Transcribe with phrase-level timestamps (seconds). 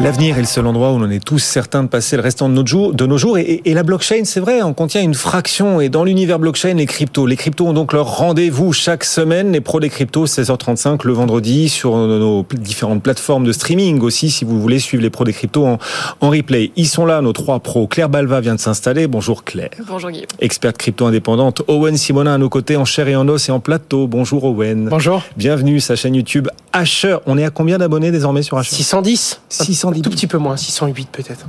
[0.00, 2.54] L'avenir est le seul endroit où l'on est tous certains de passer le restant de,
[2.54, 2.94] nos jours.
[2.94, 3.36] De nos jours.
[3.36, 5.80] Et, et, la blockchain, c'est vrai, on contient une fraction.
[5.80, 7.26] Et dans l'univers blockchain, les cryptos.
[7.26, 9.50] Les cryptos ont donc leur rendez-vous chaque semaine.
[9.50, 14.44] Les pros des cryptos, 16h35 le vendredi sur nos différentes plateformes de streaming aussi, si
[14.44, 15.78] vous voulez suivre les pros des cryptos en,
[16.20, 16.70] en replay.
[16.76, 17.88] Ils sont là, nos trois pros.
[17.88, 19.08] Claire Balva vient de s'installer.
[19.08, 19.70] Bonjour Claire.
[19.84, 20.28] Bonjour Guillaume.
[20.38, 21.62] Experte crypto indépendante.
[21.66, 24.06] Owen Simonin à nos côtés en chair et en os et en plateau.
[24.06, 24.90] Bonjour Owen.
[24.90, 25.24] Bonjour.
[25.36, 27.16] Bienvenue, sa chaîne YouTube Asher.
[27.26, 28.76] On est à combien d'abonnés désormais sur Asher?
[28.76, 29.40] 610.
[29.48, 29.87] 610.
[29.96, 30.56] Un tout petit peu moins.
[30.56, 31.46] 608 peut-être.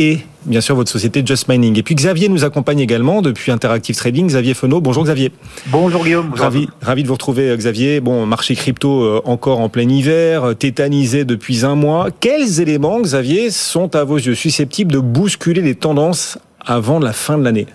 [0.00, 1.76] Et bien sûr votre société Just Mining.
[1.76, 4.28] Et puis Xavier nous accompagne également depuis Interactive Trading.
[4.28, 4.80] Xavier Fenot.
[4.80, 5.32] Bonjour Xavier.
[5.66, 6.32] Bonjour Guillaume.
[6.34, 8.00] Ravi, ravi de vous retrouver Xavier.
[8.00, 12.10] Bon, marché crypto euh, encore en plein hiver, tétanisé depuis un mois.
[12.20, 17.36] Quels éléments, Xavier, sont à vos yeux susceptibles de bousculer les tendances avant la fin
[17.36, 17.66] de l'année?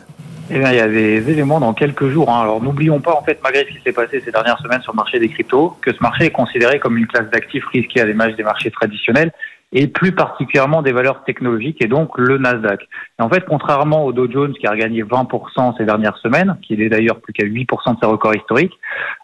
[0.49, 2.29] Eh bien, il y a des éléments dans quelques jours.
[2.29, 2.41] Hein.
[2.41, 4.97] Alors, n'oublions pas, en fait, malgré ce qui s'est passé ces dernières semaines sur le
[4.97, 8.35] marché des cryptos, que ce marché est considéré comme une classe d'actifs risqués à l'image
[8.35, 9.31] des marchés traditionnels
[9.73, 12.87] et plus particulièrement des valeurs technologiques et donc le Nasdaq.
[13.19, 16.75] Et en fait, contrairement au Dow Jones qui a gagné 20% ces dernières semaines, qui
[16.75, 18.73] est d'ailleurs plus qu'à 8% de ses records historiques,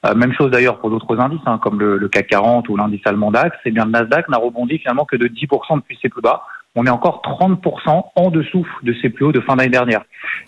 [0.05, 3.01] euh, même chose d'ailleurs pour d'autres indices hein, comme le, le, CAC 40 ou l'indice
[3.05, 6.21] allemand DAX, eh bien le Nasdaq n'a rebondi finalement que de 10% depuis ses plus
[6.21, 6.43] bas.
[6.75, 10.01] On est encore 30% en dessous de ses plus hauts de fin d'année dernière.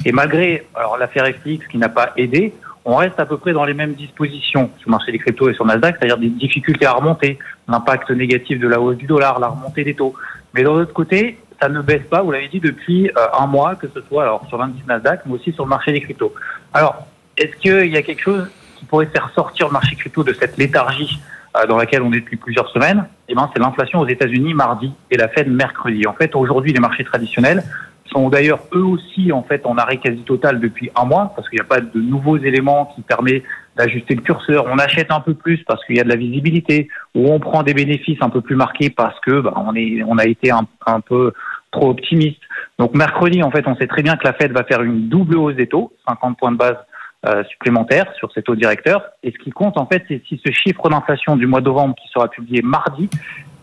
[0.06, 2.54] Et malgré alors l'affaire FTX qui n'a pas aidé,
[2.86, 5.54] on reste à peu près dans les mêmes dispositions sur le marché des cryptos et
[5.54, 7.38] sur Nasdaq, c'est-à-dire des difficultés à remonter,
[7.68, 10.14] l'impact négatif de la hausse du dollar, la remontée des taux.
[10.54, 13.76] Mais d'un autre côté, ça ne baisse pas, vous l'avez dit, depuis euh, un mois,
[13.76, 16.34] que ce soit alors sur l'indice Nasdaq, mais aussi sur le marché des cryptos.
[16.74, 17.06] Alors,
[17.38, 20.58] est-ce qu'il y a quelque chose qui pourrait faire sortir le marché crypto de cette
[20.58, 21.20] léthargie
[21.56, 23.06] euh, dans laquelle on est depuis plusieurs semaines?
[23.28, 26.08] Eh ben, c'est l'inflation aux États-Unis mardi et la Fed mercredi.
[26.08, 27.64] En fait, aujourd'hui, les marchés traditionnels
[28.12, 31.58] sont d'ailleurs eux aussi en fait en arrêt quasi total depuis un mois parce qu'il
[31.58, 33.44] n'y a pas de nouveaux éléments qui permettent
[33.78, 34.66] d'ajuster le curseur.
[34.68, 37.64] On achète un peu plus parce qu'il y a de la visibilité ou on prend
[37.64, 40.68] des bénéfices un peu plus marqués parce que bah, on est on a été un,
[40.86, 41.34] un peu
[41.72, 42.42] trop optimiste.
[42.80, 45.38] Donc mercredi en fait on sait très bien que la Fed va faire une double
[45.38, 46.78] hausse des taux, 50 points de base
[47.26, 49.04] euh, supplémentaires sur ces taux directeurs.
[49.24, 51.96] Et ce qui compte en fait c'est si ce chiffre d'inflation du mois de novembre
[51.96, 53.10] qui sera publié mardi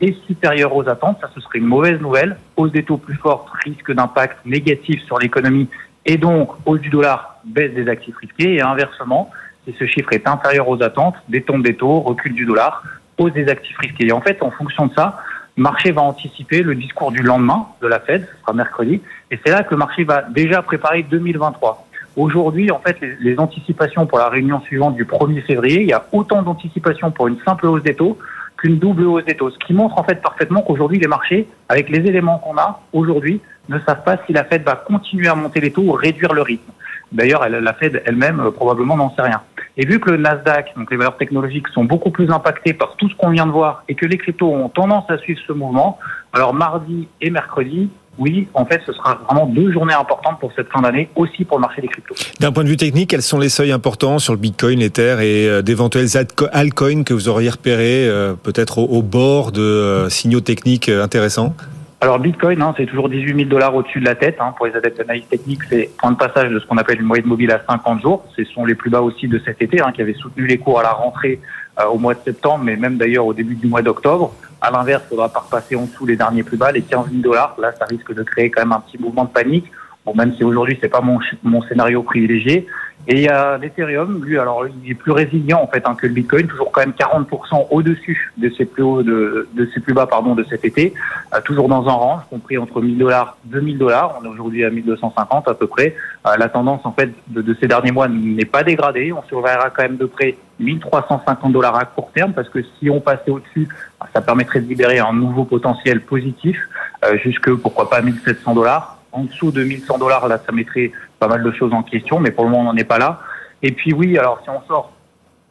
[0.00, 2.36] est supérieure aux attentes, ça ce serait une mauvaise nouvelle.
[2.56, 5.68] Hausse des taux plus forte, risque d'impact négatif sur l'économie
[6.06, 9.30] et donc hausse du dollar, baisse des actifs risqués et inversement,
[9.66, 12.82] si ce chiffre est inférieur aux attentes, détombe des taux, recul du dollar,
[13.18, 14.06] hausse des actifs risqués.
[14.06, 15.18] Et en fait, en fonction de ça,
[15.56, 19.38] le marché va anticiper le discours du lendemain de la Fed, ce sera mercredi, et
[19.44, 21.86] c'est là que le marché va déjà préparer 2023.
[22.16, 25.92] Aujourd'hui, en fait, les, les, anticipations pour la réunion suivante du 1er février, il y
[25.92, 28.18] a autant d'anticipations pour une simple hausse des taux
[28.58, 29.50] qu'une double hausse des taux.
[29.50, 33.40] Ce qui montre en fait parfaitement qu'aujourd'hui, les marchés, avec les éléments qu'on a aujourd'hui,
[33.68, 36.42] ne savent pas si la Fed va continuer à monter les taux ou réduire le
[36.42, 36.72] rythme.
[37.12, 39.40] D'ailleurs, la Fed elle-même euh, probablement n'en sait rien.
[39.76, 43.08] Et vu que le Nasdaq, donc les valeurs technologiques, sont beaucoup plus impactées par tout
[43.08, 45.98] ce qu'on vient de voir et que les cryptos ont tendance à suivre ce mouvement,
[46.32, 50.68] alors mardi et mercredi, oui, en fait, ce sera vraiment deux journées importantes pour cette
[50.68, 52.14] fin d'année, aussi pour le marché des cryptos.
[52.40, 55.48] D'un point de vue technique, quels sont les seuils importants sur le Bitcoin, l'Ether et
[55.48, 56.08] euh, d'éventuels
[56.52, 61.54] altcoins que vous auriez repérés, euh, peut-être au, bord de euh, signaux techniques intéressants?
[62.00, 64.36] Alors Bitcoin, hein, c'est toujours 18 000 dollars au-dessus de la tête.
[64.40, 64.54] Hein.
[64.56, 67.26] Pour les adeptes d'analyse technique, c'est point de passage de ce qu'on appelle une moyenne
[67.26, 68.24] mobile à 50 jours.
[68.36, 70.78] Ce sont les plus bas aussi de cet été, hein, qui avait soutenu les cours
[70.78, 71.40] à la rentrée
[71.86, 74.32] au mois de septembre, mais même d'ailleurs au début du mois d'octobre.
[74.60, 77.22] À l'inverse, il faudra pas repasser en dessous les derniers plus bas, les 15 000
[77.22, 77.54] dollars.
[77.58, 79.70] Là, ça risque de créer quand même un petit mouvement de panique.
[80.08, 82.66] Bon, même si aujourd'hui c'est pas mon, mon scénario privilégié.
[83.08, 86.06] Et il y a l'Ethereum, lui, alors il est plus résilient en fait hein, que
[86.06, 90.06] le Bitcoin, toujours quand même 40% au-dessus de ses plus hauts, de, ses plus bas
[90.06, 90.94] pardon de cet été,
[91.34, 94.18] euh, toujours dans un range compris entre 1000 dollars, 2000 dollars.
[94.18, 95.94] On est aujourd'hui à 1250 à peu près.
[96.26, 99.12] Euh, la tendance en fait de, de ces derniers mois n'est pas dégradée.
[99.12, 103.00] On surveillera quand même de près 1350 dollars à court terme parce que si on
[103.00, 103.68] passait au-dessus,
[104.14, 106.58] ça permettrait de libérer un nouveau potentiel positif
[107.04, 111.28] euh, jusque pourquoi pas 1700 dollars en dessous de 1100 dollars, là, ça mettrait pas
[111.28, 113.20] mal de choses en question, mais pour le moment, on n'en est pas là.
[113.62, 114.92] Et puis oui, alors si on sort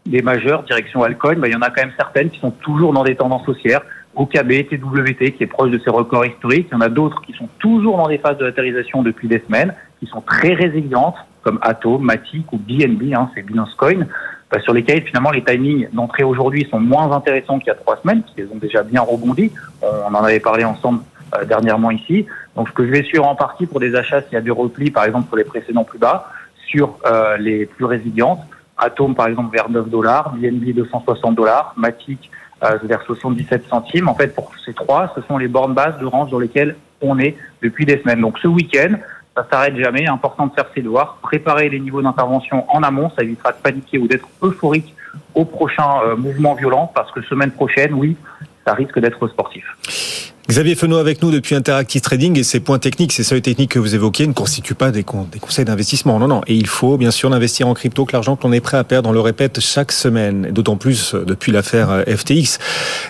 [0.06, 2.94] des majeurs, direction Alcoin, bah, il y en a quand même certaines qui sont toujours
[2.94, 3.82] dans des tendances haussières.
[4.16, 6.68] OKB, TWT, qui est proche de ses records historiques.
[6.72, 9.44] Il y en a d'autres qui sont toujours dans des phases de latérisation depuis des
[9.46, 14.08] semaines, qui sont très résilientes, comme Atom, Matic ou BNB, hein, c'est Binance Coin,
[14.52, 17.98] bah, sur lesquels finalement les timings d'entrée aujourd'hui sont moins intéressants qu'il y a trois
[18.02, 19.52] semaines, qu'ils ont déjà bien rebondi.
[19.82, 21.02] On en avait parlé ensemble
[21.36, 22.26] euh, dernièrement ici.
[22.56, 24.52] Donc, ce que je vais suivre en partie pour des achats s'il y a des
[24.52, 26.32] replis, par exemple, pour les précédents plus bas,
[26.68, 28.42] sur euh, les plus résilientes.
[28.78, 32.30] Atom, par exemple, vers 9 dollars, BNB 260 dollars, Matic
[32.64, 34.08] euh, vers 77 centimes.
[34.08, 37.20] En fait, pour ces trois, ce sont les bornes basses de range dans lesquelles on
[37.20, 38.22] est depuis des semaines.
[38.22, 38.96] Donc, ce week-end,
[39.36, 40.08] ça s'arrête jamais.
[40.08, 43.12] Important de faire ses devoirs, préparer les niveaux d'intervention en amont.
[43.16, 44.96] Ça évitera de paniquer ou d'être euphorique
[45.36, 48.18] au prochain euh, mouvement violent, parce que semaine prochaine, oui,
[48.68, 49.64] ça risque d'être sportif.
[50.50, 53.80] Xavier Fenot avec nous depuis Interactive Trading et ces points techniques, ces seuils techniques que
[53.80, 56.20] vous évoquez ne constituent pas des, conseils d'investissement.
[56.20, 56.42] Non, non.
[56.48, 59.10] Et il faut bien sûr investir en crypto que l'argent qu'on est prêt à perdre.
[59.10, 62.60] On le répète chaque semaine, d'autant plus depuis l'affaire euh, FTX.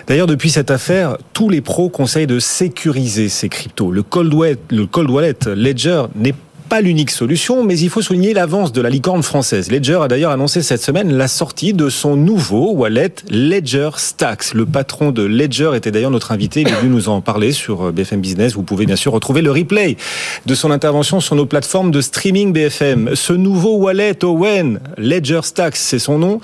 [0.08, 3.92] D'ailleurs, depuis cette affaire, tous les pros conseillent de sécuriser ces cryptos.
[3.92, 6.34] Le cold wallet, le cold wallet Ledger n'est
[6.68, 9.70] pas l'unique solution, mais il faut souligner l'avance de la licorne française.
[9.70, 14.52] Ledger a d'ailleurs annoncé cette semaine la sortie de son nouveau wallet Ledger Stacks.
[14.52, 17.92] Le patron de Ledger était d'ailleurs notre invité, il est venu nous en parler sur
[17.92, 18.52] BFM Business.
[18.52, 19.96] Vous pouvez bien sûr retrouver le replay
[20.44, 23.14] de son intervention sur nos plateformes de streaming BFM.
[23.14, 26.40] Ce nouveau wallet Owen, Ledger Stacks, c'est son nom,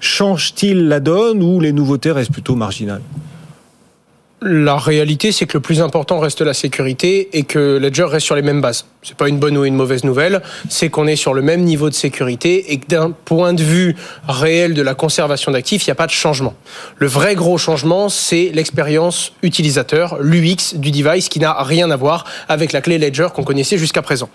[0.00, 3.02] change-t-il la donne ou les nouveautés restent plutôt marginales?
[4.44, 8.34] La réalité, c'est que le plus important reste la sécurité et que Ledger reste sur
[8.34, 8.86] les mêmes bases.
[9.02, 11.88] C'est pas une bonne ou une mauvaise nouvelle, c'est qu'on est sur le même niveau
[11.88, 13.96] de sécurité et que d'un point de vue
[14.28, 16.54] réel de la conservation d'actifs, il n'y a pas de changement.
[16.96, 22.24] Le vrai gros changement, c'est l'expérience utilisateur, l'UX du device qui n'a rien à voir
[22.48, 24.28] avec la clé Ledger qu'on connaissait jusqu'à présent.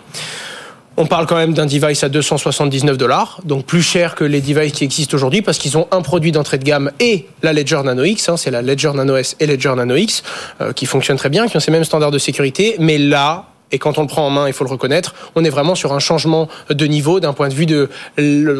[1.00, 4.72] On parle quand même d'un device à 279 dollars, donc plus cher que les devices
[4.72, 8.02] qui existent aujourd'hui parce qu'ils ont un produit d'entrée de gamme et la Ledger Nano
[8.02, 10.24] X, hein, c'est la Ledger Nano S et Ledger Nano X
[10.60, 13.78] euh, qui fonctionnent très bien, qui ont ces mêmes standards de sécurité, mais là, et
[13.78, 16.00] quand on le prend en main, il faut le reconnaître, on est vraiment sur un
[16.00, 17.88] changement de niveau d'un point de vue de,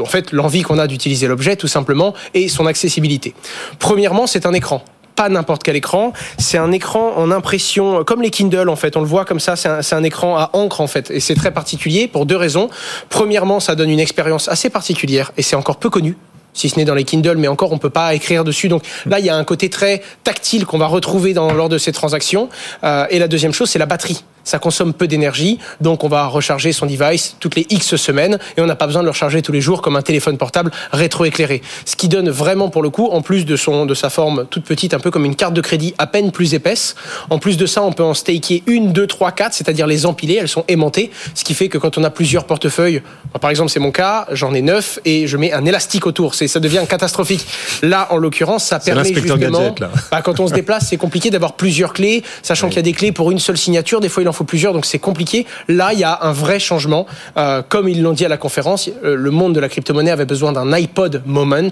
[0.00, 3.34] en fait, l'envie qu'on a d'utiliser l'objet, tout simplement, et son accessibilité.
[3.81, 4.84] Premièrement, c'est un écran
[5.19, 6.12] pas n'importe quel écran.
[6.38, 8.97] C'est un écran en impression, comme les Kindle en fait.
[8.97, 9.56] On le voit comme ça.
[9.56, 12.70] C'est un, un, écran à encre en fait, et c'est très particulier pour deux raisons.
[13.09, 16.17] Premièrement, ça donne une expérience assez particulière, et c'est encore peu connu
[16.55, 18.69] si ce n'est dans les Kindle, mais encore on peut pas écrire dessus.
[18.69, 21.79] Donc là, il y a un côté très tactile qu'on va retrouver dans, lors de
[21.79, 22.49] ces transactions.
[22.85, 26.26] Euh, et la deuxième chose, c'est la batterie ça consomme peu d'énergie, donc on va
[26.26, 29.42] recharger son device toutes les X semaines et on n'a pas besoin de le recharger
[29.42, 31.60] tous les jours comme un téléphone portable rétroéclairé.
[31.84, 34.64] Ce qui donne vraiment pour le coup, en plus de son de sa forme toute
[34.64, 36.94] petite, un peu comme une carte de crédit à peine plus épaisse.
[37.28, 40.38] En plus de ça, on peut en staker une, deux, trois, quatre, c'est-à-dire les empiler.
[40.40, 43.02] Elles sont aimantées, ce qui fait que quand on a plusieurs portefeuilles,
[43.40, 46.34] par exemple c'est mon cas, j'en ai neuf et je mets un élastique autour.
[46.34, 47.46] C'est ça devient catastrophique.
[47.82, 49.36] Là, en l'occurrence, ça permet justement.
[49.36, 49.90] Gadget, là.
[50.10, 52.92] Bah, quand on se déplace, c'est compliqué d'avoir plusieurs clés, sachant qu'il y a des
[52.94, 54.00] clés pour une seule signature.
[54.00, 55.46] Des fois, il en faut plusieurs, donc c'est compliqué.
[55.69, 57.06] Là, il y a un vrai changement.
[57.37, 60.25] Euh, comme ils l'ont dit à la conférence, euh, le monde de la crypto-monnaie avait
[60.25, 61.69] besoin d'un iPod moment,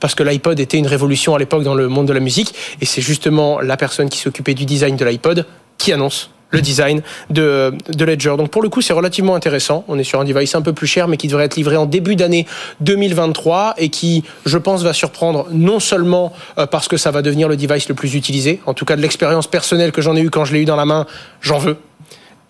[0.00, 2.86] parce que l'iPod était une révolution à l'époque dans le monde de la musique, et
[2.86, 5.46] c'est justement la personne qui s'occupait du design de l'iPod
[5.78, 8.34] qui annonce le design de, de Ledger.
[8.36, 9.84] Donc pour le coup, c'est relativement intéressant.
[9.88, 11.86] On est sur un device un peu plus cher, mais qui devrait être livré en
[11.86, 12.46] début d'année
[12.80, 17.48] 2023 et qui, je pense, va surprendre non seulement euh, parce que ça va devenir
[17.48, 20.30] le device le plus utilisé, en tout cas de l'expérience personnelle que j'en ai eu
[20.30, 21.06] quand je l'ai eu dans la main,
[21.40, 21.76] j'en veux.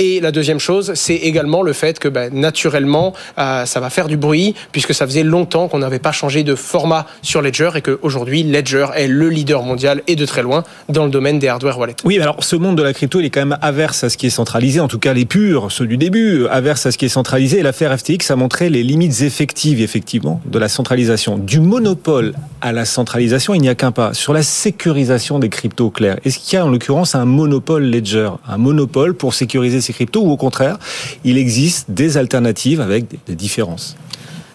[0.02, 4.08] Et la deuxième chose, c'est également le fait que ben, naturellement, euh, ça va faire
[4.08, 7.82] du bruit, puisque ça faisait longtemps qu'on n'avait pas changé de format sur Ledger et
[7.82, 11.78] qu'aujourd'hui, Ledger est le leader mondial et de très loin dans le domaine des hardware
[11.78, 11.96] wallets.
[12.04, 14.26] Oui, alors ce monde de la crypto, il est quand même averse à ce qui
[14.26, 17.10] est centralisé, en tout cas les purs, ceux du début, averse à ce qui est
[17.10, 17.62] centralisé.
[17.62, 21.36] L'affaire FTX a montré les limites effectives, effectivement, de la centralisation.
[21.36, 24.14] Du monopole à la centralisation, il n'y a qu'un pas.
[24.14, 28.30] Sur la sécurisation des cryptos, clairs, est-ce qu'il y a en l'occurrence un monopole Ledger,
[28.46, 30.78] un monopole pour sécuriser ces cryptos ou au contraire,
[31.24, 33.96] il existe des alternatives avec des différences?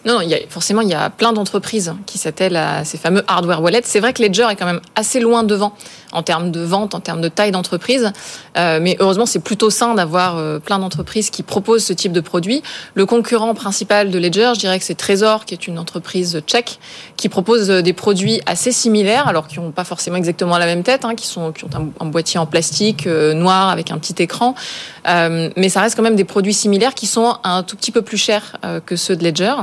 [0.06, 3.82] Non, a, forcément, il y a plein d'entreprises qui s'attellent à ces fameux hardware wallets.
[3.86, 5.74] C'est vrai que Ledger est quand même assez loin devant
[6.16, 8.12] en termes de vente, en termes de taille d'entreprise.
[8.58, 12.22] Euh, mais heureusement, c'est plutôt sain d'avoir euh, plein d'entreprises qui proposent ce type de
[12.22, 12.64] produit.
[12.94, 16.80] Le concurrent principal de Ledger, je dirais que c'est Trésor, qui est une entreprise tchèque,
[17.18, 20.84] qui propose euh, des produits assez similaires, alors qui n'ont pas forcément exactement la même
[20.84, 21.70] tête, hein, qui, sont, qui ont
[22.00, 24.56] un, boîtier en plastique noir avec un petit écran.
[25.06, 28.18] mais ça reste quand même des produits similaires qui sont un tout petit peu plus
[28.18, 29.54] chers que ceux de Ledger.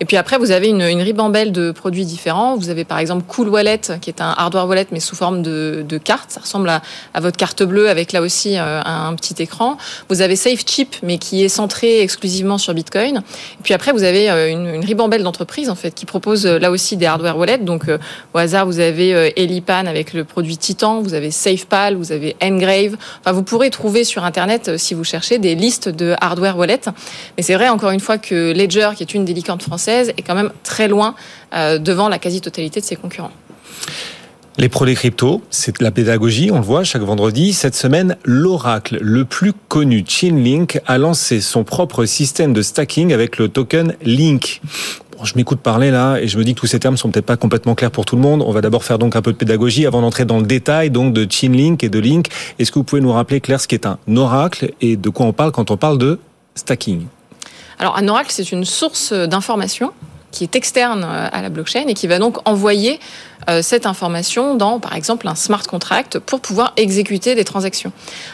[0.00, 2.56] Et puis après, vous avez une, ribambelle de produits différents.
[2.56, 5.97] Vous avez par exemple Cool Wallet, qui est un hardware wallet, mais sous forme de
[5.98, 6.30] carte.
[6.30, 6.82] Ça ressemble à,
[7.20, 9.76] votre carte bleue avec là aussi euh, un, petit écran.
[10.08, 13.16] Vous avez SafeChip, mais qui est centré exclusivement sur Bitcoin.
[13.16, 16.70] Et puis après, vous avez euh, une, ribambelle d'entreprises en fait qui proposent euh, là
[16.70, 17.58] aussi des hardware wallets.
[17.58, 17.84] Donc
[18.34, 22.96] au hasard, vous avez Elipan avec le produit Titan, vous avez SafePal, vous avez Engrave.
[23.20, 26.88] Enfin, vous pourrez trouver sur Internet, si vous cherchez, des listes de hardware wallets.
[27.36, 30.22] Mais c'est vrai encore une fois que Ledger, qui est une des licornes françaises, est
[30.22, 31.14] quand même très loin
[31.52, 33.32] devant la quasi-totalité de ses concurrents.
[34.60, 37.52] Les pros des cryptos, c'est la pédagogie, on le voit chaque vendredi.
[37.52, 43.38] Cette semaine, l'oracle le plus connu, Chainlink, a lancé son propre système de stacking avec
[43.38, 44.60] le token Link.
[45.22, 47.36] je m'écoute parler là et je me dis que tous ces termes sont peut-être pas
[47.36, 48.42] complètement clairs pour tout le monde.
[48.44, 51.14] On va d'abord faire donc un peu de pédagogie avant d'entrer dans le détail donc
[51.14, 52.26] de Chainlink et de Link.
[52.58, 55.32] Est-ce que vous pouvez nous rappeler Claire ce qu'est un oracle et de quoi on
[55.32, 56.18] parle quand on parle de
[56.56, 57.06] stacking?
[57.78, 59.92] Alors un oracle, c'est une source d'information
[60.38, 63.00] qui est externe à la blockchain et qui va donc envoyer
[63.60, 67.90] cette information dans, par exemple, un smart contract pour pouvoir exécuter des transactions.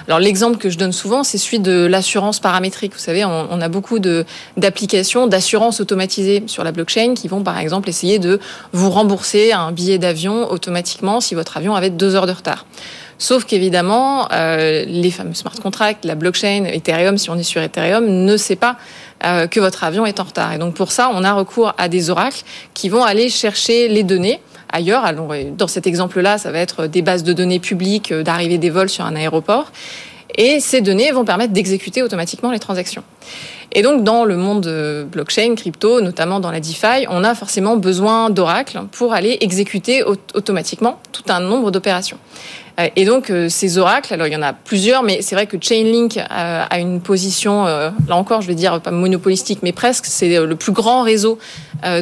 [0.06, 2.92] Alors l'exemple que je donne souvent, c'est celui de l'assurance paramétrique.
[2.92, 7.58] Vous savez, on, on a beaucoup d'applications d'assurance automatisée sur la blockchain qui vont, par
[7.58, 8.38] exemple, essayer de
[8.72, 12.66] vous rembourser un billet d'avion automatiquement si votre avion avait deux heures de retard.
[13.18, 18.04] Sauf qu'évidemment, euh, les fameux smart contracts, la blockchain, Ethereum, si on est sur Ethereum,
[18.04, 18.76] ne sait pas
[19.24, 20.52] euh, que votre avion est en retard.
[20.52, 22.42] Et donc pour ça, on a recours à des oracles
[22.74, 24.40] qui vont aller chercher les données
[24.70, 25.04] ailleurs.
[25.56, 28.88] Dans cet exemple-là, ça va être des bases de données publiques euh, d'arrivée des vols
[28.88, 29.70] sur un aéroport.
[30.36, 33.04] Et ces données vont permettre d'exécuter automatiquement les transactions.
[33.70, 34.68] Et donc, dans le monde
[35.10, 40.04] blockchain, crypto, notamment dans la DeFi, on a forcément besoin d'oracles pour aller exécuter
[40.34, 42.18] automatiquement tout un nombre d'opérations.
[42.80, 45.46] Euh, et donc euh, ces oracles, alors il y en a plusieurs, mais c'est vrai
[45.46, 50.06] que Chainlink a une position, euh, là encore, je vais dire pas monopolistique, mais presque,
[50.06, 51.38] c'est le plus grand réseau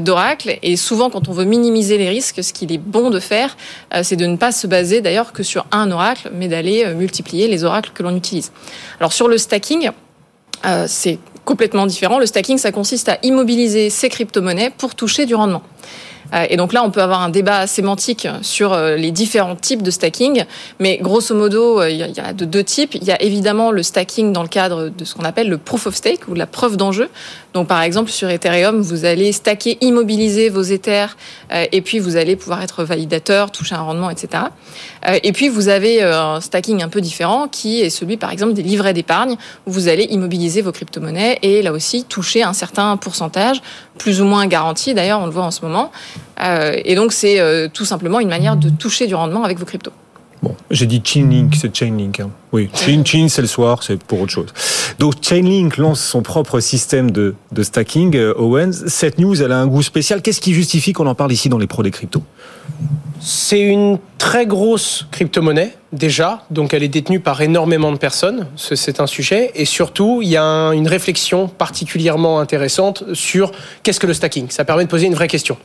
[0.01, 0.59] d'oracles.
[0.63, 3.57] Et souvent, quand on veut minimiser les risques, ce qu'il est bon de faire,
[4.03, 7.65] c'est de ne pas se baser d'ailleurs que sur un oracle, mais d'aller multiplier les
[7.65, 8.53] oracles que l'on utilise.
[9.01, 9.91] Alors sur le stacking,
[10.87, 12.19] c'est complètement différent.
[12.19, 15.63] Le stacking, ça consiste à immobiliser ces crypto-monnaies pour toucher du rendement.
[16.33, 19.83] Euh, et donc là, on peut avoir un débat sémantique sur euh, les différents types
[19.83, 20.45] de stacking,
[20.79, 22.95] mais grosso modo, euh, il y a de deux types.
[22.95, 25.87] Il y a évidemment le stacking dans le cadre de ce qu'on appelle le proof
[25.87, 27.09] of stake ou la preuve d'enjeu.
[27.55, 31.19] Donc par exemple sur Ethereum, vous allez stacker, immobiliser vos Ethers,
[31.51, 34.45] et puis vous allez pouvoir être validateur, toucher un rendement, etc.
[35.23, 38.63] Et puis vous avez un stacking un peu différent qui est celui par exemple des
[38.63, 39.37] livrets d'épargne
[39.67, 43.61] où vous allez immobiliser vos crypto-monnaies et là aussi toucher un certain pourcentage,
[43.99, 45.93] plus ou moins garanti d'ailleurs, on le voit en ce moment.
[46.41, 49.65] Euh, et donc, c'est euh, tout simplement une manière de toucher du rendement avec vos
[49.65, 49.93] cryptos.
[50.43, 52.21] Bon, j'ai dit Chainlink, c'est Chainlink.
[52.21, 52.31] Hein.
[52.53, 54.53] Oui, Chain, c'est le soir, c'est pour autre chose.
[54.99, 58.15] Donc Chainlink lance son propre système de, de stacking.
[58.15, 60.21] Euh, Owens, cette news, elle a un goût spécial.
[60.21, 62.23] Qu'est-ce qui justifie qu'on en parle ici dans les pros des cryptos?
[63.21, 68.99] C'est une très grosse crypto-monnaie déjà, donc elle est détenue par énormément de personnes, c'est
[68.99, 74.15] un sujet, et surtout il y a une réflexion particulièrement intéressante sur qu'est-ce que le
[74.15, 74.47] stacking.
[74.51, 75.57] Ça permet de poser une vraie question.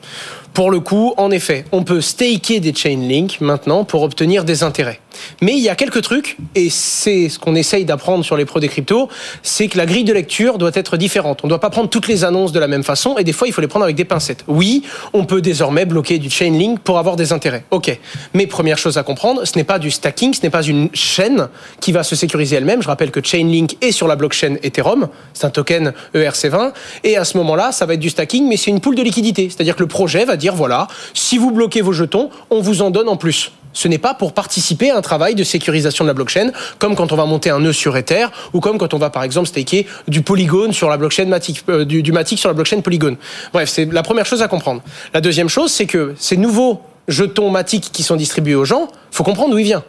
[0.54, 5.00] Pour le coup, en effet, on peut staker des Chainlink maintenant pour obtenir des intérêts.
[5.42, 8.60] Mais il y a quelques trucs, et c'est ce qu'on essaye d'apprendre sur les pros
[8.60, 9.10] des cryptos,
[9.44, 11.40] c'est que la grille de lecture doit être différente.
[11.44, 13.48] On ne doit pas prendre toutes les annonces de la même façon, et des fois
[13.48, 14.44] il faut les prendre avec des pincettes.
[14.48, 17.66] Oui, on peut désormais bloquer du Chainlink pour avoir des intérêts.
[17.72, 17.98] Ok,
[18.34, 21.48] mais première chose à comprendre, ce n'est pas du stacking ce n'est pas une chaîne
[21.80, 22.82] qui va se sécuriser elle-même.
[22.82, 27.26] Je rappelle que Chainlink est sur la blockchain Ethereum, c'est un token ERC20, et à
[27.26, 29.50] ce moment-là, ça va être du stacking, mais c'est une poule de liquidité.
[29.50, 32.92] C'est-à-dire que le projet va dire, voilà, si vous bloquez vos jetons, on vous en
[32.92, 36.16] donne en plus ce n'est pas pour participer à un travail de sécurisation de la
[36.16, 39.12] blockchain, comme quand on va monter un nœud sur Ether, ou comme quand on va
[39.12, 42.56] par exemple staker du Polygon sur la blockchain Matic, euh, du, du Matic sur la
[42.56, 43.18] blockchain Polygon.
[43.54, 44.82] Bref, c'est la première chose à comprendre.
[45.14, 49.24] La deuxième chose, c'est que ces nouveaux jetons Matic qui sont distribués aux gens, faut
[49.24, 49.84] comprendre d'où ils viennent.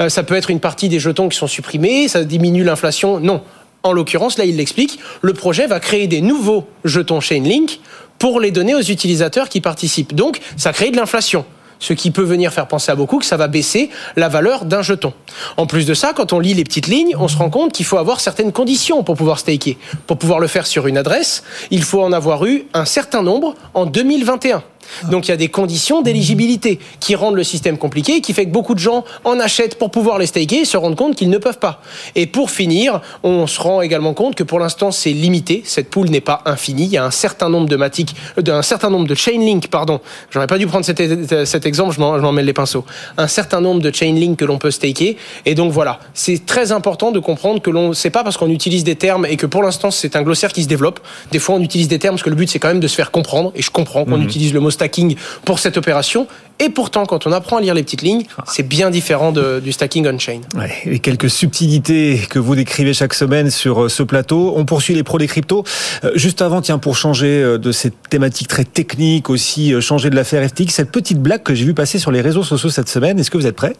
[0.00, 3.20] Euh, ça peut être une partie des jetons qui sont supprimés, ça diminue l'inflation.
[3.20, 3.42] Non.
[3.82, 7.80] En l'occurrence, là, il l'explique, le projet va créer des nouveaux jetons Chainlink
[8.18, 10.14] pour les donner aux utilisateurs qui participent.
[10.14, 11.44] Donc, ça crée de l'inflation
[11.78, 14.82] ce qui peut venir faire penser à beaucoup que ça va baisser la valeur d'un
[14.82, 15.12] jeton.
[15.56, 17.86] En plus de ça, quand on lit les petites lignes, on se rend compte qu'il
[17.86, 19.76] faut avoir certaines conditions pour pouvoir staker.
[20.06, 23.54] Pour pouvoir le faire sur une adresse, il faut en avoir eu un certain nombre
[23.74, 24.62] en 2021.
[25.10, 28.52] Donc il y a des conditions d'éligibilité qui rendent le système compliqué, qui fait que
[28.52, 31.38] beaucoup de gens en achètent pour pouvoir les staker et se rendent compte qu'ils ne
[31.38, 31.80] peuvent pas.
[32.14, 36.08] Et pour finir, on se rend également compte que pour l'instant c'est limité, cette pool
[36.08, 39.14] n'est pas infinie, il y a un certain nombre de matic, d'un certain nombre de
[39.14, 40.00] chainlink, pardon,
[40.30, 42.84] j'aurais pas dû prendre cet, exemple, je m'en mêle les pinceaux,
[43.16, 47.12] un certain nombre de chainlink que l'on peut staker, et donc voilà, c'est très important
[47.12, 49.90] de comprendre que l'on, c'est pas parce qu'on utilise des termes et que pour l'instant
[49.90, 51.00] c'est un glossaire qui se développe,
[51.32, 52.94] des fois on utilise des termes parce que le but c'est quand même de se
[52.94, 54.24] faire comprendre, et je comprends qu'on mhm.
[54.24, 56.28] utilise le mot stacking pour cette opération.
[56.58, 60.06] Et pourtant, quand on apprend à lire les petites lignes, c'est bien différent du stacking
[60.06, 60.40] on-chain.
[60.56, 64.54] Ouais, et quelques subtilités que vous décrivez chaque semaine sur euh, ce plateau.
[64.56, 65.64] On poursuit les pros des cryptos.
[66.04, 70.16] Euh, juste avant, tiens, pour changer euh, de cette thématique très technique, aussi changer de
[70.16, 73.18] l'affaire FTX, cette petite blague que j'ai vu passer sur les réseaux sociaux cette semaine.
[73.18, 73.76] Est-ce que vous êtes prêts?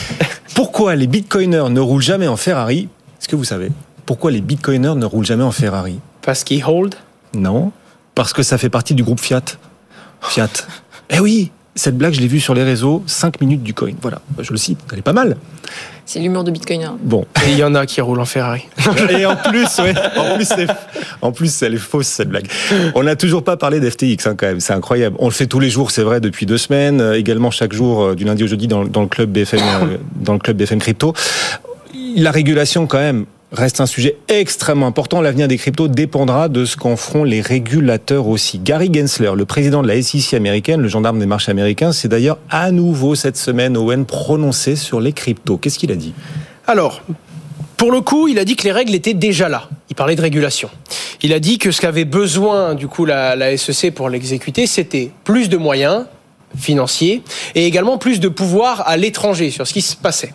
[0.54, 2.88] Pourquoi les bitcoiners ne roulent jamais en Ferrari?
[3.20, 3.70] Est-ce que vous savez?
[4.04, 5.98] Pourquoi les bitcoiners ne roulent jamais en Ferrari?
[6.22, 6.94] Parce qu'ils hold?
[7.34, 7.72] Non,
[8.14, 9.42] parce que ça fait partie du groupe Fiat.
[10.22, 10.48] Fiat.
[11.10, 13.92] Eh oui, cette blague, je l'ai vue sur les réseaux, 5 minutes du coin.
[14.02, 15.38] Voilà, je le cite, elle est pas mal.
[16.08, 16.82] C'est l'humour de Bitcoin.
[16.84, 16.96] Hein.
[17.02, 17.26] Bon.
[17.46, 18.66] Et il y en a qui roulent en Ferrari.
[19.10, 20.48] Et en plus, ouais, en plus,
[21.20, 22.48] en plus, elle est fausse cette blague.
[22.94, 24.60] On n'a toujours pas parlé d'FTX hein, quand même.
[24.60, 25.16] C'est incroyable.
[25.18, 27.00] On le fait tous les jours, c'est vrai, depuis deux semaines.
[27.00, 29.96] Euh, également chaque jour, euh, du lundi au jeudi, dans, dans le club BFM, euh,
[30.16, 31.12] dans le club BFM Crypto.
[32.16, 35.20] La régulation quand même reste un sujet extrêmement important.
[35.20, 38.58] L'avenir des cryptos dépendra de ce qu'en feront les régulateurs aussi.
[38.58, 42.38] Gary Gensler, le président de la SEC américaine, le gendarme des marchés américains, s'est d'ailleurs
[42.50, 45.56] à nouveau cette semaine au N prononcé sur les cryptos.
[45.56, 46.12] Qu'est-ce qu'il a dit?
[46.66, 47.02] Alors,
[47.76, 49.68] pour le coup, il a dit que les règles étaient déjà là.
[49.88, 50.68] Il parlait de régulation.
[51.22, 55.10] Il a dit que ce qu'avait besoin, du coup, la, la SEC pour l'exécuter, c'était
[55.24, 56.04] plus de moyens
[56.56, 57.22] financiers
[57.54, 60.32] et également plus de pouvoir à l'étranger sur ce qui se passait.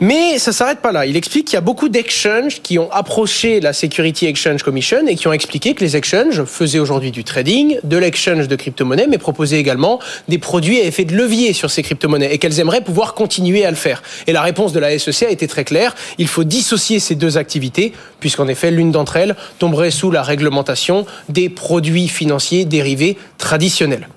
[0.00, 1.06] Mais ça s'arrête pas là.
[1.06, 5.14] Il explique qu'il y a beaucoup d'exchanges qui ont approché la Security Exchange Commission et
[5.14, 9.16] qui ont expliqué que les exchanges faisaient aujourd'hui du trading, de l'exchange de crypto-monnaies, mais
[9.16, 9.98] proposaient également
[10.28, 13.70] des produits à effet de levier sur ces crypto-monnaies et qu'elles aimeraient pouvoir continuer à
[13.70, 14.02] le faire.
[14.26, 15.94] Et la réponse de la SEC a été très claire.
[16.18, 21.06] Il faut dissocier ces deux activités puisqu'en effet, l'une d'entre elles tomberait sous la réglementation
[21.30, 24.08] des produits financiers dérivés traditionnels.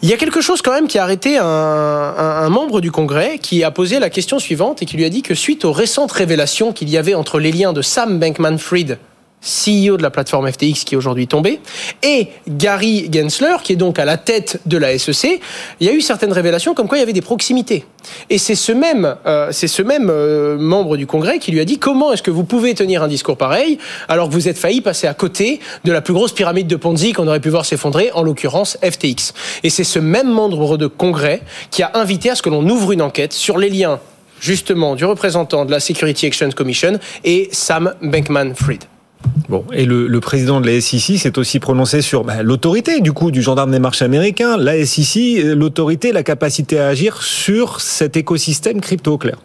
[0.00, 2.92] Il y a quelque chose quand même qui a arrêté un, un, un, membre du
[2.92, 5.72] Congrès qui a posé la question suivante et qui lui a dit que suite aux
[5.72, 8.98] récentes révélations qu'il y avait entre les liens de Sam Bankman-Fried
[9.42, 11.60] CEO de la plateforme FTX qui est aujourd'hui tombée,
[12.02, 15.40] et Gary Gensler, qui est donc à la tête de la SEC,
[15.80, 17.84] il y a eu certaines révélations comme quoi il y avait des proximités.
[18.30, 21.64] Et c'est ce même, euh, c'est ce même euh, membre du Congrès qui lui a
[21.64, 23.78] dit comment est-ce que vous pouvez tenir un discours pareil
[24.08, 27.12] alors que vous êtes failli passer à côté de la plus grosse pyramide de Ponzi
[27.12, 29.34] qu'on aurait pu voir s'effondrer, en l'occurrence FTX.
[29.62, 32.92] Et c'est ce même membre de Congrès qui a invité à ce que l'on ouvre
[32.92, 34.00] une enquête sur les liens
[34.40, 38.84] justement du représentant de la Security Exchange Commission et Sam Bankman-Fried.
[39.48, 43.30] Bon, et le, président de la SEC s'est aussi prononcé sur bah, l'autorité du coup
[43.30, 48.80] du gendarme des marchés américains, la SEC, l'autorité, la capacité à agir sur cet écosystème
[48.80, 49.38] crypto clair.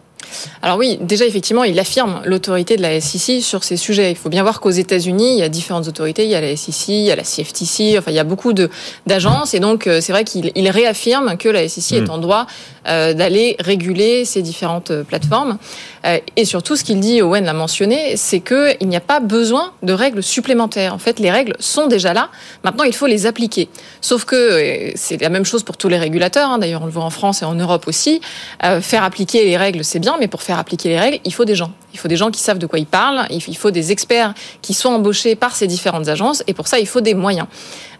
[0.61, 4.11] Alors oui, déjà effectivement, il affirme l'autorité de la SEC sur ces sujets.
[4.11, 6.23] Il faut bien voir qu'aux États-Unis, il y a différentes autorités.
[6.25, 7.97] Il y a la SEC, il y a la CFTC.
[7.97, 8.69] Enfin, il y a beaucoup de
[9.07, 12.03] d'agences et donc c'est vrai qu'il il réaffirme que la SEC mmh.
[12.03, 12.47] est en droit
[12.87, 15.57] euh, d'aller réguler ces différentes plateformes.
[16.05, 19.21] Euh, et surtout, ce qu'il dit, Owen l'a mentionné, c'est que il n'y a pas
[19.21, 20.93] besoin de règles supplémentaires.
[20.93, 22.29] En fait, les règles sont déjà là.
[22.65, 23.69] Maintenant, il faut les appliquer.
[24.01, 26.49] Sauf que c'est la même chose pour tous les régulateurs.
[26.49, 26.57] Hein.
[26.57, 28.19] D'ailleurs, on le voit en France et en Europe aussi.
[28.65, 31.45] Euh, faire appliquer les règles, c'est bien, mais pour faire appliquer les règles, il faut
[31.45, 31.71] des gens.
[31.93, 33.27] Il faut des gens qui savent de quoi ils parlent.
[33.29, 36.43] Il faut des experts qui soient embauchés par ces différentes agences.
[36.47, 37.47] Et pour ça, il faut des moyens.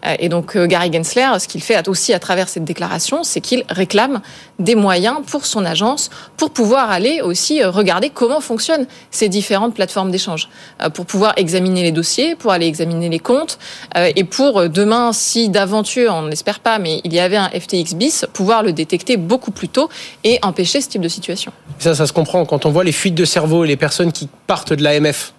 [0.06, 3.64] Euh, et donc, Gary Gensler, ce qu'il fait aussi à travers cette déclaration, c'est qu'il
[3.68, 4.20] réclame
[4.58, 10.10] des moyens pour son agence pour pouvoir aller aussi regarder comment fonctionnent ces différentes plateformes
[10.10, 10.48] d'échange,
[10.82, 13.58] euh, pour pouvoir examiner les dossiers, pour aller examiner les comptes,
[13.96, 17.94] euh, et pour demain, si d'aventure, on n'espère pas, mais il y avait un FTX
[17.94, 19.88] bis, pouvoir le détecter beaucoup plus tôt
[20.22, 21.52] et empêcher ce type de situation.
[21.78, 24.30] Ça, ça se comprend quand on voit les fuites de cerveau et les personnes qui
[24.46, 25.34] partent de l'AMF.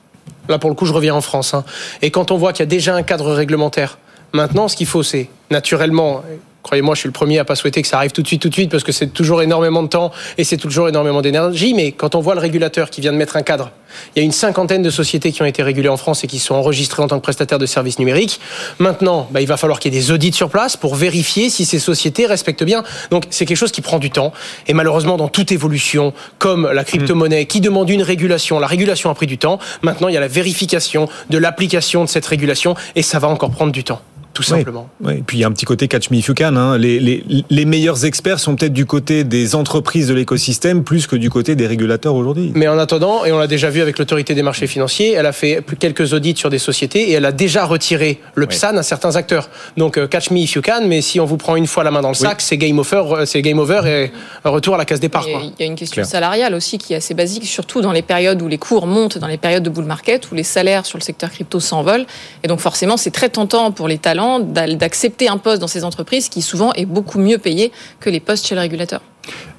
[0.49, 1.55] Là, pour le coup, je reviens en France.
[1.55, 1.63] Hein.
[2.03, 3.97] Et quand on voit qu'il y a déjà un cadre réglementaire,
[4.33, 6.23] maintenant, ce qu'il faut, c'est naturellement
[6.65, 8.49] Croyez-moi, je suis le premier à pas souhaiter que ça arrive tout de suite, tout
[8.49, 11.75] de suite, parce que c'est toujours énormément de temps et c'est toujours énormément d'énergie.
[11.75, 13.69] Mais quand on voit le régulateur qui vient de mettre un cadre,
[14.15, 16.39] il y a une cinquantaine de sociétés qui ont été régulées en France et qui
[16.39, 18.39] sont enregistrées en tant que prestataires de services numériques.
[18.79, 21.65] Maintenant, bah, il va falloir qu'il y ait des audits sur place pour vérifier si
[21.65, 22.83] ces sociétés respectent bien.
[23.11, 24.33] Donc, c'est quelque chose qui prend du temps.
[24.65, 29.13] Et malheureusement, dans toute évolution, comme la crypto-monnaie, qui demande une régulation, la régulation a
[29.13, 29.59] pris du temps.
[29.83, 33.51] Maintenant, il y a la vérification de l'application de cette régulation et ça va encore
[33.51, 34.01] prendre du temps
[34.35, 34.89] tout simplement.
[34.99, 35.19] Oui, oui.
[35.19, 36.57] Et puis il y a un petit côté catch me if you can.
[36.57, 36.77] Hein.
[36.77, 41.15] Les, les, les, meilleurs experts sont peut-être du côté des entreprises de l'écosystème plus que
[41.15, 42.51] du côté des régulateurs aujourd'hui.
[42.53, 45.31] Mais en attendant, et on l'a déjà vu avec l'autorité des marchés financiers, elle a
[45.31, 48.79] fait quelques audits sur des sociétés et elle a déjà retiré le PSAN oui.
[48.79, 49.49] à certains acteurs.
[49.77, 51.91] Donc euh, catch me if you can, mais si on vous prend une fois la
[51.91, 54.11] main dans le sac, c'est game over, euh, c'est game over et
[54.43, 55.25] un retour à la case départ.
[55.27, 56.05] Il y a une question Claire.
[56.07, 59.27] salariale aussi qui est assez basique, surtout dans les périodes où les cours montent, dans
[59.27, 62.05] les périodes de bull market, où les salaires sur le secteur crypto s'envolent.
[62.43, 65.83] Et donc forcément, c'est très tentant pour les talents d'accepter accepter un poste dans ces
[65.83, 69.01] entreprises qui souvent est beaucoup mieux payé que les postes chez le régulateur.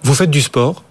[0.03, 0.83] Vous faites du sport?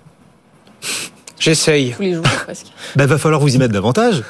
[1.39, 1.93] J'essaye.
[1.95, 2.67] Tous les jours presque.
[2.95, 4.23] Ben, va falloir vous y mettre davantage.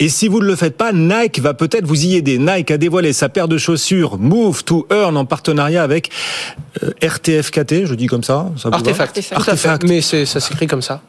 [0.00, 2.38] Et si vous ne le faites pas, Nike va peut-être vous y aider.
[2.38, 6.10] Nike a dévoilé sa paire de chaussures Move to Earn en partenariat avec
[6.84, 8.50] euh, RTFKT, je dis comme ça.
[8.56, 9.18] ça Artefact.
[9.18, 9.48] Artefact.
[9.48, 9.84] Artefact.
[9.84, 11.02] Mais ça s'écrit comme ça.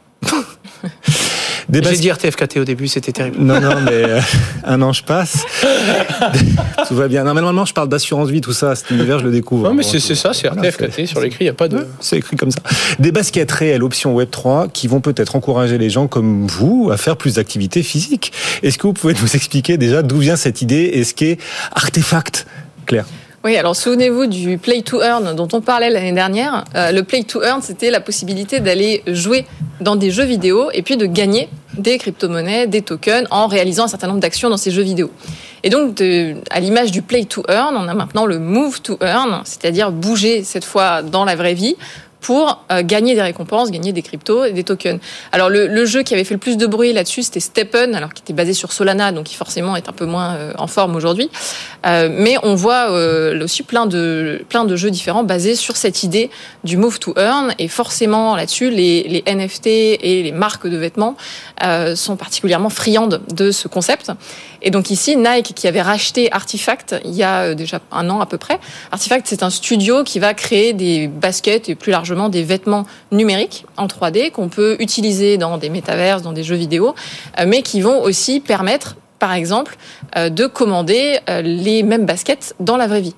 [1.72, 1.92] J'ai bas...
[1.92, 3.36] dit RTFKT au début, c'était terrible.
[3.38, 4.20] Non, non, mais euh,
[4.64, 5.44] un an je passe.
[6.88, 7.24] tout va bien.
[7.24, 8.74] Non, mais normalement, je parle d'assurance vie, tout ça.
[8.74, 9.68] Cet univers, je le découvre.
[9.68, 11.06] Non, mais c'est ça, c'est RTFKT.
[11.06, 11.86] Sur l'écrit, il n'y a pas de.
[12.00, 12.60] C'est écrit comme ça.
[12.98, 17.16] Des baskets réelles, option Web3, qui vont peut-être encourager les gens comme vous à faire
[17.16, 18.32] plus d'activités physiques.
[18.62, 21.38] Est-ce que vous pouvez nous expliquer déjà d'où vient cette idée et ce qu'est
[21.72, 22.46] Artefact,
[22.86, 23.06] Claire?
[23.42, 26.64] Oui, alors souvenez-vous du Play to Earn dont on parlait l'année dernière.
[26.74, 29.46] Euh, le Play to Earn, c'était la possibilité d'aller jouer
[29.80, 31.48] dans des jeux vidéo et puis de gagner
[31.78, 35.10] des crypto-monnaies, des tokens en réalisant un certain nombre d'actions dans ces jeux vidéo.
[35.62, 36.02] Et donc,
[36.50, 40.44] à l'image du Play to Earn, on a maintenant le Move to Earn, c'est-à-dire bouger
[40.44, 41.76] cette fois dans la vraie vie
[42.20, 45.00] pour euh, gagner des récompenses, gagner des cryptos et des tokens.
[45.32, 48.12] Alors le, le jeu qui avait fait le plus de bruit là-dessus, c'était Steppen, alors
[48.12, 50.96] qui était basé sur Solana, donc qui forcément est un peu moins euh, en forme
[50.96, 51.30] aujourd'hui.
[51.86, 56.02] Euh, mais on voit euh, aussi plein de plein de jeux différents basés sur cette
[56.02, 56.30] idée
[56.64, 61.16] du move to earn et forcément là-dessus les, les NFT et les marques de vêtements
[61.62, 64.12] euh, sont particulièrement friandes de ce concept.
[64.62, 68.20] Et donc ici Nike qui avait racheté Artifact il y a euh, déjà un an
[68.20, 68.58] à peu près.
[68.92, 73.64] Artifact c'est un studio qui va créer des baskets et plus largement des vêtements numériques
[73.76, 76.94] en 3D qu'on peut utiliser dans des métaverses, dans des jeux vidéo,
[77.38, 79.76] euh, mais qui vont aussi permettre par exemple,
[80.16, 83.14] euh, de commander les mêmes baskets dans la vraie vie.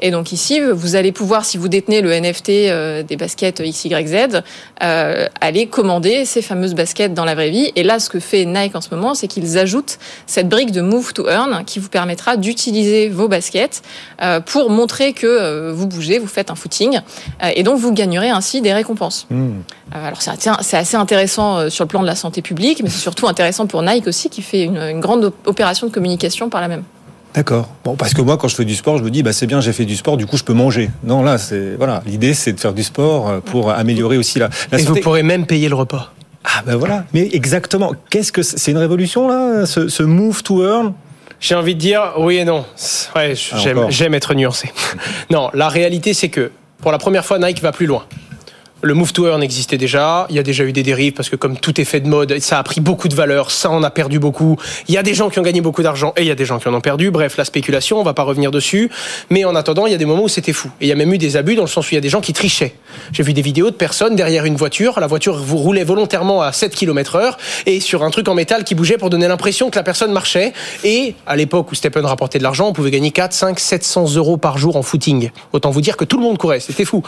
[0.00, 4.40] Et donc ici, vous allez pouvoir, si vous détenez le NFT euh, des baskets XYZ,
[4.82, 7.70] euh, aller commander ces fameuses baskets dans la vraie vie.
[7.76, 10.80] Et là, ce que fait Nike en ce moment, c'est qu'ils ajoutent cette brique de
[10.80, 13.82] Move to Earn qui vous permettra d'utiliser vos baskets
[14.22, 16.98] euh, pour montrer que euh, vous bougez, vous faites un footing,
[17.54, 19.26] et donc vous gagnerez ainsi des récompenses.
[19.30, 19.60] Hmm.
[19.92, 23.66] Alors c'est assez- intéressant sur le plan de la santé publique, mais c'est surtout intéressant
[23.66, 26.84] pour Nike aussi, qui fait une, une grande op- opération de communication par la même.
[27.34, 27.68] D'accord.
[27.84, 29.60] Bon, parce que moi, quand je fais du sport, je me dis, bah, c'est bien,
[29.60, 30.90] j'ai fait du sport, du coup, je peux manger.
[31.04, 32.02] Non, là, c'est, voilà.
[32.06, 35.22] L'idée, c'est de faire du sport euh, pour améliorer aussi la, la Et vous pourrez
[35.22, 36.12] même payer le repas.
[36.44, 37.04] Ah, ben voilà.
[37.12, 37.92] Mais exactement.
[38.10, 39.66] Qu'est-ce que c'est c'est une révolution, là?
[39.66, 40.94] Ce, ce move to earn?
[41.38, 42.64] J'ai envie de dire oui et non.
[43.16, 44.70] Ouais, Ah, j'aime être nuancé.
[45.30, 48.04] non, la réalité c'est que pour la première fois Nike va plus loin.
[48.82, 51.36] Le move to earn existait déjà, il y a déjà eu des dérives parce que
[51.36, 53.90] comme tout est fait de mode, ça a pris beaucoup de valeur, ça en a
[53.90, 54.56] perdu beaucoup.
[54.88, 56.46] Il y a des gens qui ont gagné beaucoup d'argent et il y a des
[56.46, 57.10] gens qui en ont perdu.
[57.10, 58.90] Bref, la spéculation, on va pas revenir dessus.
[59.28, 60.70] Mais en attendant, il y a des moments où c'était fou.
[60.80, 62.00] Et il y a même eu des abus dans le sens où il y a
[62.00, 62.74] des gens qui trichaient.
[63.12, 66.52] J'ai vu des vidéos de personnes derrière une voiture, la voiture vous roulait volontairement à
[66.52, 69.76] 7 km heure et sur un truc en métal qui bougeait pour donner l'impression que
[69.76, 70.54] la personne marchait.
[70.84, 74.38] Et à l'époque où Stephen rapportait de l'argent, on pouvait gagner 4, 5, 700 euros
[74.38, 75.30] par jour en footing.
[75.52, 77.02] Autant vous dire que tout le monde courait, c'était fou.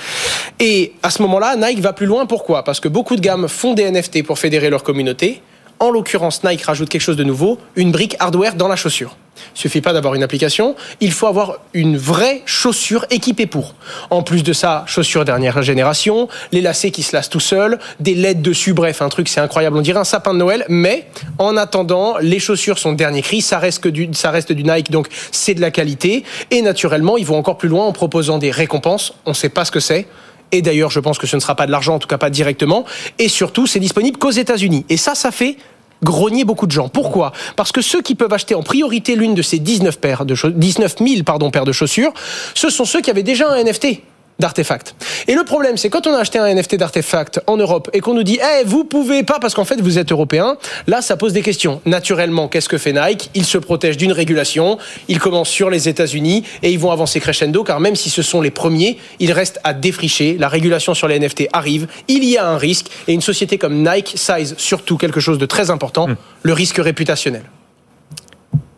[0.60, 2.26] Et à ce moment-là, Nike va plus loin.
[2.26, 2.64] Pourquoi?
[2.64, 5.42] Parce que beaucoup de gammes font des NFT pour fédérer leur communauté.
[5.78, 9.16] En l'occurrence, Nike rajoute quelque chose de nouveau, une brique hardware dans la chaussure.
[9.56, 13.74] Il suffit pas d'avoir une application, il faut avoir une vraie chaussure équipée pour.
[14.10, 18.14] En plus de ça, chaussure dernière génération, les lacets qui se lassent tout seuls, des
[18.14, 21.56] LED dessus, bref, un truc c'est incroyable, on dirait un sapin de Noël, mais en
[21.56, 24.90] attendant, les chaussures sont de dernier cri, ça reste, que du, ça reste du Nike,
[24.92, 26.22] donc c'est de la qualité,
[26.52, 29.72] et naturellement, ils vont encore plus loin en proposant des récompenses, on sait pas ce
[29.72, 30.06] que c'est,
[30.52, 32.30] et d'ailleurs, je pense que ce ne sera pas de l'argent, en tout cas pas
[32.30, 32.84] directement.
[33.18, 34.84] Et surtout, c'est disponible qu'aux États-Unis.
[34.88, 35.56] Et ça, ça fait
[36.02, 36.88] grogner beaucoup de gens.
[36.88, 37.32] Pourquoi?
[37.56, 40.50] Parce que ceux qui peuvent acheter en priorité l'une de ces 19, paires de chau-
[40.50, 42.12] 19 000 pardon, paires de chaussures,
[42.54, 44.00] ce sont ceux qui avaient déjà un NFT
[44.42, 44.94] d'artefacts.
[45.28, 48.12] Et le problème, c'est quand on a acheté un NFT d'artefacts en Europe et qu'on
[48.12, 51.32] nous dit, eh, vous pouvez pas parce qu'en fait vous êtes européen, là ça pose
[51.32, 51.80] des questions.
[51.86, 53.30] Naturellement, qu'est-ce que fait Nike?
[53.34, 54.78] Il se protège d'une régulation,
[55.08, 58.40] il commence sur les États-Unis et ils vont avancer crescendo car même si ce sont
[58.40, 60.36] les premiers, il reste à défricher.
[60.38, 63.88] La régulation sur les NFT arrive, il y a un risque et une société comme
[63.88, 66.08] Nike size surtout quelque chose de très important,
[66.42, 67.44] le risque réputationnel.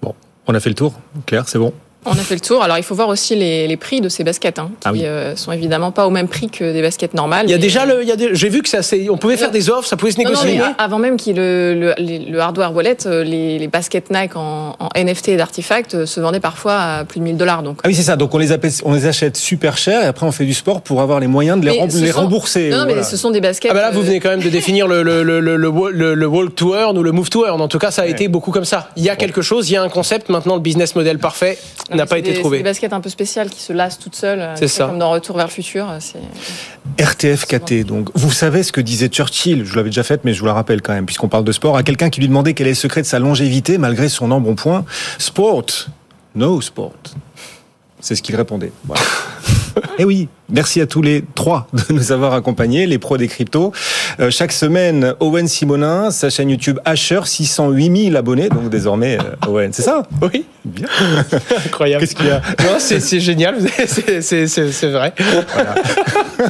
[0.03, 0.15] Bon.
[0.47, 0.93] On a fait le tour.
[1.27, 1.73] Claire, c'est bon?
[2.07, 2.63] On a fait le tour.
[2.63, 5.01] Alors, il faut voir aussi les, les prix de ces baskets, hein, qui Ah oui.
[5.05, 7.47] euh, sont évidemment pas au même prix que des baskets normales.
[7.47, 9.09] Il y a mais- déjà le, il y a des- j'ai vu que ça, c'est-
[9.09, 10.59] on pouvait faire des offres, ça pouvait se Non, non, négocier.
[10.59, 11.43] mais avant même qu'il y ait
[11.75, 15.95] le, le, le hardware wallet, euh, les, les baskets Nike en, en NFT et d'artefacts
[15.95, 17.63] euh, se vendaient parfois à plus de 1000 dollars.
[17.63, 18.17] Donc, Ah oui, c'est ça.
[18.17, 20.83] Donc, on les, appelle- on les achète super cher et après, on fait du sport
[20.83, 22.71] pour avoir les moyens de les, Mais rem- ce les sont- rembourser.
[22.71, 23.71] non, non, mais ce sont des baskets.
[23.71, 25.71] Ah bah là, vous euh, venez quand même de définir le, le, le, le, le,
[25.91, 27.61] le- le walk to earn ou le move to earn.
[27.61, 28.91] En tout cas, ça a été beaucoup comme ça.
[28.97, 30.29] Il y a quelque chose, il y a un concept.
[30.29, 31.59] Maintenant, le business model parfait
[31.91, 32.59] non, n'a pas été des- trouvé.
[32.59, 34.41] C'est des baskets un peu spéciales qui se lassent toutes seules.
[34.41, 34.87] euh, C'est ça.
[34.87, 35.89] Comme dans Retour vers le futur.
[35.91, 36.21] euh, C'est
[37.03, 37.85] RTFKT.
[37.85, 39.65] Donc, vous savez ce que disait Churchill.
[39.65, 41.53] Je vous l'avais déjà fait, mais je vous la rappelle quand même, puisqu'on parle de
[41.53, 44.31] sport, à quelqu'un qui lui demandait quel est le secret de sa longévité malgré son
[44.31, 44.85] embonpoint.
[45.19, 45.67] Sport.
[46.35, 46.93] No sport.
[48.01, 48.73] C'est ce qu'il répondait.
[48.85, 49.03] Voilà.
[49.99, 53.73] Et oui, merci à tous les trois de nous avoir accompagnés, les pros des cryptos.
[54.21, 59.49] Euh, chaque semaine, Owen Simonin, sa chaîne YouTube Asher, 608 000 abonnés, donc désormais euh,
[59.49, 60.03] Owen, c'est ça?
[60.23, 60.87] Oui, Bien.
[61.67, 62.01] incroyable.
[62.01, 62.41] Qu'est-ce qu'il y a?
[62.61, 65.13] Non, c'est c'est génial, c'est- c'est c'est- c'est vrai.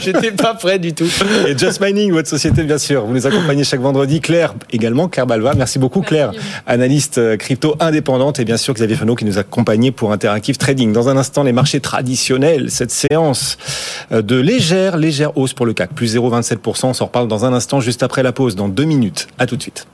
[0.00, 1.08] J'étais pas prêt du tout.
[1.46, 3.04] Et Just Mining, votre société, bien sûr.
[3.04, 4.20] Vous nous accompagnez chaque vendredi.
[4.20, 5.54] Claire, également, Claire Balva.
[5.54, 6.32] Merci beaucoup, Claire.
[6.66, 8.38] Analyste euh, crypto indépendante.
[8.40, 10.92] Et bien sûr, Xavier Fenot qui nous accompagnait pour Interactive Trading.
[10.92, 12.70] Dans un instant, les marchés traditionnels.
[12.70, 13.56] Cette séance
[14.10, 15.94] de légère, légère hausse pour le CAC.
[15.94, 16.86] Plus 0,27%.
[16.86, 19.28] On s'en reparle dans un instant, juste après la pause, dans deux minutes.
[19.38, 19.86] À tout de suite.